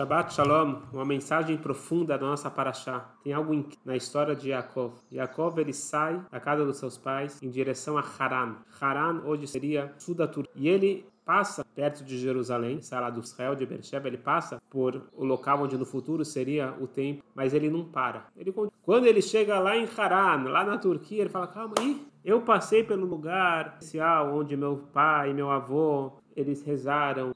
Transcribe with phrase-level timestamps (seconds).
[0.00, 3.06] Shabbat Shalom, uma mensagem profunda da nossa Paraxá.
[3.22, 4.94] Tem algo na história de Yaakov.
[5.12, 8.56] Yaakov ele sai da casa dos seus pais em direção a Haran.
[8.80, 10.52] Haran hoje seria sul da Turquia.
[10.56, 15.02] E ele passa perto de Jerusalém, sai lá do Israel de Beersheba, ele passa por
[15.14, 18.24] o local onde no futuro seria o templo, mas ele não para.
[18.34, 22.40] Ele quando ele chega lá em Haran, lá na Turquia, ele fala: "Calma aí, eu
[22.40, 27.34] passei pelo lugar especial onde meu pai, meu avô eles rezaram,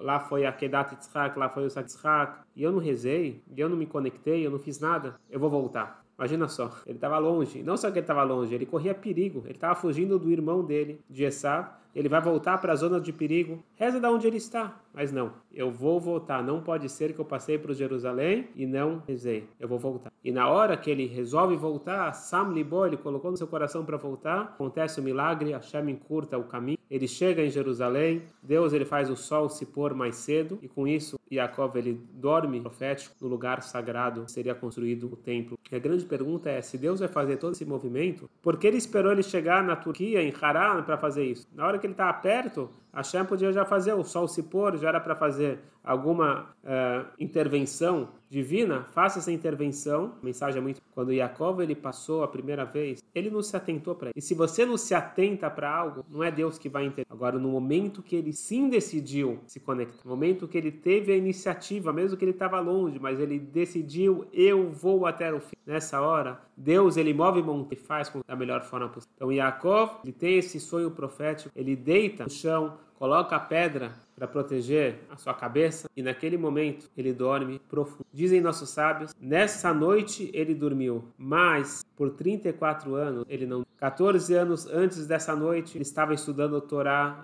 [0.00, 3.68] lá foi a Kedat Yitzhak, lá foi o Yitzhak, e eu não rezei, e eu
[3.68, 6.04] não me conectei, eu não fiz nada, eu vou voltar.
[6.16, 9.54] Imagina só, ele estava longe, não só que ele estava longe, ele corria perigo, ele
[9.54, 13.62] estava fugindo do irmão dele, de Esav, ele vai voltar para a zona de perigo,
[13.74, 17.24] reza da onde ele está, mas não, eu vou voltar, não pode ser que eu
[17.24, 20.12] passei para Jerusalém e não rezei, eu vou voltar.
[20.22, 23.96] E na hora que ele resolve voltar, Sam Libo, ele colocou no seu coração para
[23.96, 29.10] voltar, acontece o milagre, Hashem encurta o caminho, ele chega em Jerusalém, Deus ele faz
[29.10, 33.62] o sol se pôr mais cedo, e com isso Yaakov ele dorme profético no lugar
[33.62, 35.58] sagrado que seria construído o templo.
[35.70, 38.76] E a grande pergunta é, se Deus vai fazer todo esse movimento, por que ele
[38.76, 41.48] esperou ele chegar na Turquia, em Haran, para fazer isso?
[41.52, 44.88] Na hora que ele estava perto, Hashem podia já fazer o sol se pôr, já
[44.88, 50.14] era para fazer alguma uh, intervenção divina, faça essa intervenção.
[50.20, 50.80] A mensagem é muito.
[50.92, 54.18] Quando Yaakov ele passou a primeira vez, ele não se atentou para isso.
[54.18, 57.06] E se você não se atenta para algo, não é Deus que vai intervir.
[57.10, 61.16] Agora, no momento que ele sim decidiu se conectar, no momento que ele teve a
[61.16, 65.54] iniciativa, mesmo que ele estava longe, mas ele decidiu, eu vou até o fim.
[65.66, 69.14] Nessa hora, Deus ele move monte e faz da melhor forma possível.
[69.16, 74.28] Então, Yaakov ele tem esse sonho profético, ele deita no chão coloca a pedra para
[74.28, 78.06] proteger a sua cabeça e naquele momento ele dorme profundo.
[78.12, 84.66] Dizem nossos sábios, nessa noite ele dormiu, mas por 34 anos ele não 14 anos
[84.66, 87.22] antes dessa noite, ele estava estudando o Torá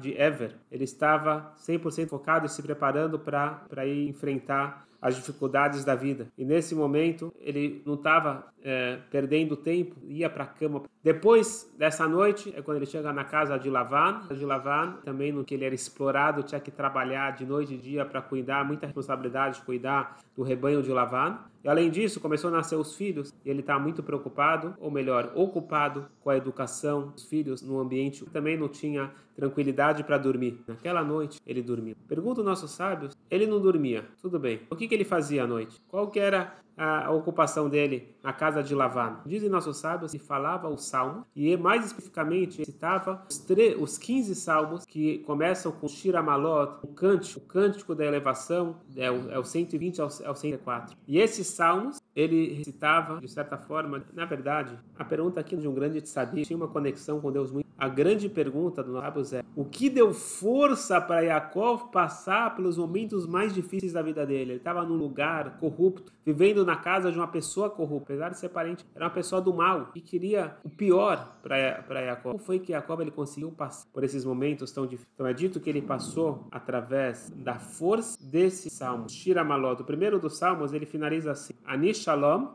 [0.00, 0.54] de Ever.
[0.70, 6.26] Ele estava 100% focado e se preparando para ir enfrentar as dificuldades da vida.
[6.36, 10.82] E nesse momento ele não estava é, perdendo tempo, ia para a cama.
[11.00, 14.22] Depois dessa noite é quando ele chega na casa de Lavan.
[14.28, 18.04] De Lavan também no que ele era explorado tinha que trabalhar de noite e dia
[18.04, 21.38] para cuidar, muita responsabilidade de cuidar do rebanho de Lavan.
[21.66, 25.32] E além disso, começou a nascer os filhos e ele está muito preocupado, ou melhor,
[25.34, 28.24] ocupado com a educação dos filhos no ambiente.
[28.26, 30.62] Também não tinha tranquilidade para dormir.
[30.64, 31.96] Naquela noite ele dormiu.
[32.06, 34.04] Pergunta os nossos sábios, ele não dormia.
[34.22, 34.60] Tudo bem.
[34.70, 35.82] O que, que ele fazia à noite?
[35.88, 39.20] Qual que era a ocupação dele na casa de Lavan.
[39.24, 43.44] Dizem nossos sábios que falava o salmo e mais especificamente citava os,
[43.78, 49.10] os 15 salmos que começam com Shira Malot, o cântico, o cântico da elevação, é
[49.10, 50.96] o, é o 120 ao, ao 104.
[51.06, 55.74] E esses salmos ele recitava de certa forma, na verdade, a pergunta aqui de um
[55.74, 57.66] grande tzadik tinha uma conexão com Deus muito.
[57.78, 63.26] A grande pergunta do sábios é: o que deu força para Yaakov passar pelos momentos
[63.26, 64.52] mais difíceis da vida dele?
[64.52, 68.48] Ele estava num lugar corrupto, vivendo na casa de uma pessoa corrupta, apesar de ser
[68.48, 72.32] parente, era uma pessoa do mal e queria o pior para Jacob.
[72.32, 75.10] Como foi que Jacob ele conseguiu passar por esses momentos tão difíceis?
[75.14, 79.82] Então é dito que ele passou através da força desse salmo, Shira Malot.
[79.82, 82.48] O primeiro dos salmos ele finaliza assim: Anish Shalom,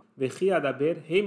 [1.08, 1.24] Rei.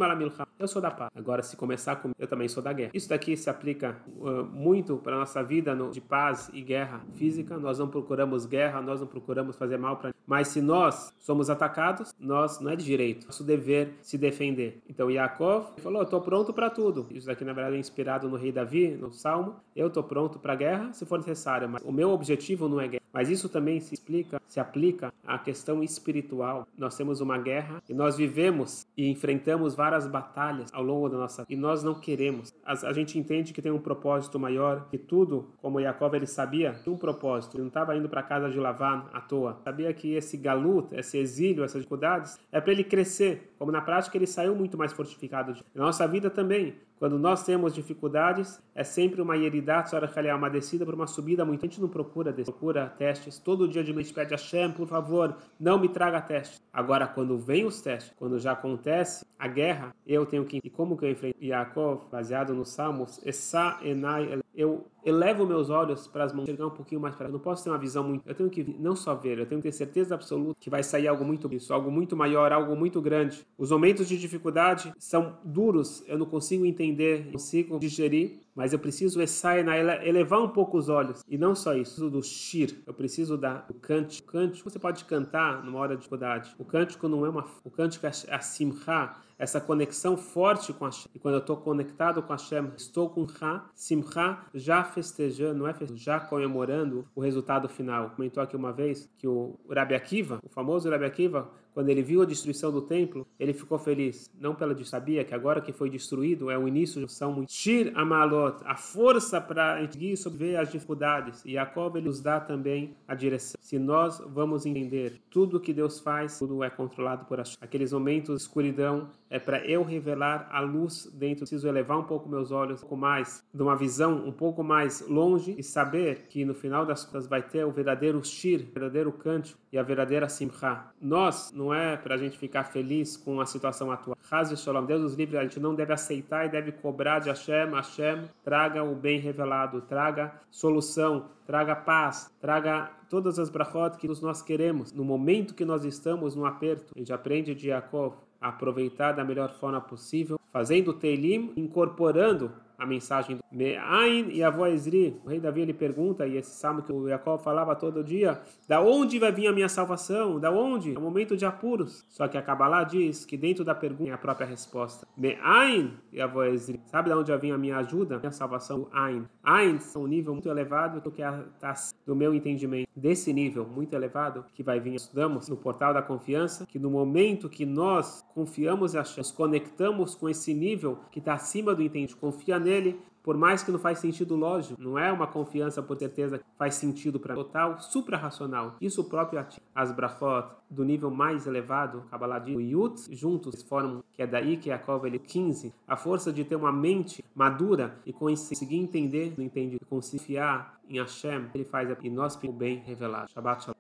[0.58, 1.10] Eu sou da paz.
[1.16, 2.92] Agora, se começar com eu também sou da guerra.
[2.94, 7.58] Isso daqui se aplica uh, muito para nossa vida no, de paz e guerra física.
[7.58, 10.13] Nós não procuramos guerra, nós não procuramos fazer mal para.
[10.26, 14.80] Mas se nós somos atacados, nós não é de direito, nosso dever se defender.
[14.88, 17.06] Então Yaakov falou: Eu pronto para tudo.
[17.10, 19.56] Isso daqui, na verdade, é inspirado no rei Davi, no Salmo.
[19.74, 22.88] Eu estou pronto para a guerra se for necessário, mas o meu objetivo não é
[22.88, 23.04] guerra.
[23.12, 26.66] Mas isso também se explica, se aplica à questão espiritual.
[26.76, 31.46] Nós temos uma guerra e nós vivemos e enfrentamos várias batalhas ao longo da nossa
[31.48, 32.52] e nós não queremos.
[32.64, 36.72] A, a gente entende que tem um propósito maior que tudo, como Yaakov ele sabia,
[36.82, 37.54] tinha um propósito.
[37.56, 39.58] Ele não estava indo para casa de Lavan à toa.
[39.62, 43.54] Sabia que esse galut, esse exílio, essas dificuldades é para ele crescer.
[43.58, 45.56] Como na prática ele saiu muito mais fortificado.
[45.74, 49.90] Na nossa vida também, quando nós temos dificuldades, é sempre uma ieridade,
[50.34, 51.64] uma descida para uma subida muito.
[51.64, 53.38] A gente não procura, procura testes.
[53.38, 56.62] Todo dia de noite pede a Shem, por favor, não me traga testes.
[56.72, 60.60] Agora, quando vem os testes, quando já acontece a guerra, eu tenho que.
[60.62, 61.36] E como que eu enfrento?
[61.42, 66.70] Yaakov, baseado nos Salmos, Essa Enai, eu elevo meus olhos para as mãos, chegar um
[66.70, 67.28] pouquinho mais para.
[67.28, 68.26] Eu não posso ter uma visão muito.
[68.26, 71.08] Eu tenho que não só ver, eu tenho que ter certeza absoluta que vai sair
[71.08, 73.46] algo muito isso, algo muito maior, algo muito grande.
[73.58, 78.78] Os momentos de dificuldade são duros, eu não consigo entender, não consigo digerir, mas eu
[78.78, 81.22] preciso elevar um pouco os olhos.
[81.28, 84.28] E não só isso, do shir, eu preciso da, do cântico.
[84.28, 86.54] O cântico você pode cantar numa hora de dificuldade.
[86.58, 87.44] O cântico não é uma.
[87.64, 91.10] O cântico é a simcha, essa conexão forte com Hashem.
[91.14, 95.72] E quando eu estou conectado com Hashem, estou com Ra, simcha, já festejando, não é
[95.72, 98.10] festejando, já comemorando o resultado final.
[98.10, 102.22] Comentou aqui uma vez que o Rabi Akiva, o famoso Rabi Akiva, quando ele viu
[102.22, 104.30] a destruição do templo, ele ficou feliz.
[104.40, 107.52] Não pela de sabia que agora que foi destruído é o início de são muito
[107.52, 111.44] Shir Amalot, a força para conseguir sobreviver as dificuldades.
[111.44, 113.58] E Jacob ele nos dá também a direção.
[113.60, 118.42] Se nós vamos entender tudo que Deus faz, tudo é controlado por aqueles momentos de
[118.42, 121.40] escuridão, é para eu revelar a luz dentro.
[121.40, 125.06] Preciso elevar um pouco meus olhos, um pouco mais, de uma visão um pouco mais
[125.08, 129.12] longe e saber que no final das contas vai ter o verdadeiro shir, o verdadeiro
[129.12, 130.84] cântico e a verdadeira simcha.
[131.00, 134.16] Nós, não é para a gente ficar feliz com a situação atual.
[134.30, 137.70] Hazel Shalom, Deus nos livre, a gente não deve aceitar e deve cobrar de Hashem.
[137.72, 144.42] Hashem, traga o bem revelado, traga solução, traga paz, traga todas as brachot que nós
[144.42, 144.92] queremos.
[144.92, 149.54] No momento que nós estamos no aperto, a gente aprende de Yaakov aproveitar da melhor
[149.54, 155.20] forma possível, fazendo o Teilim, incorporando a mensagem do Me'ain e avó Ezri.
[155.24, 158.80] O rei Davi ele pergunta, e esse salmo que o Jacob falava todo dia, da
[158.80, 160.40] onde vai vir a minha salvação?
[160.40, 160.94] Da onde?
[160.94, 162.04] É um momento de apuros.
[162.08, 165.06] Só que a Kabbalah diz que dentro da pergunta tem a própria resposta.
[165.16, 166.80] Me'ain e avó Ezri.
[166.86, 168.18] Sabe da onde vai vir a minha ajuda?
[168.18, 168.88] Minha salvação?
[168.92, 169.24] Ain.
[169.42, 171.74] Ain é um nível muito elevado do que está
[172.04, 172.88] do meu entendimento.
[172.96, 177.48] Desse nível muito elevado que vai vir, estudamos no portal da confiança, que no momento
[177.48, 182.58] que nós confiamos e nos conectamos com esse nível que está acima do entendimento, confia
[182.58, 186.44] nele, por mais que não faz sentido lógico, não é uma confiança por certeza que
[186.58, 188.76] faz sentido para total, suprarracional.
[188.80, 189.44] Isso próprio
[189.74, 194.58] as brachot do nível mais elevado, Kabbalah diz, o Yut, juntos formam, que é daí
[194.58, 199.32] que a Kova ele 15, a força de ter uma mente madura e conseguir entender,
[199.38, 203.30] não entende, confiar em Hashem, ele faz e nós o bem revelado.
[203.30, 203.74] Shabbat Shalom.